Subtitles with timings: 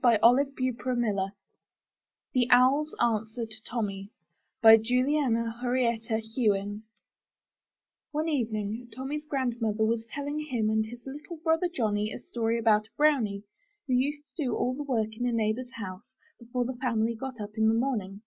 [0.00, 1.30] 24 UP ONE PAIR OF STAIRS
[2.32, 4.10] THE owl;s answer to tommy*
[4.80, 6.82] Juliana Horatia Ewing
[8.10, 12.86] One evening Tommy's grandmother was telling him and his little brother Johnny a story about
[12.88, 13.44] a BROWNIE
[13.86, 17.40] who used to do all the work in a neighbor's house before the family got
[17.40, 18.22] up in the morning.